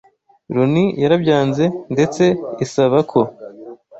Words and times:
Loni 0.53 0.85
yarabyanze 1.01 1.65
ndetse 1.93 2.23
isaba 2.65 2.97
ko 3.11 3.19